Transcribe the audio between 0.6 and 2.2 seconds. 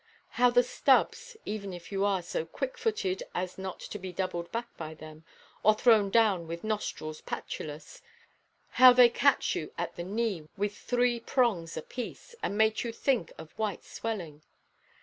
stubs, even if you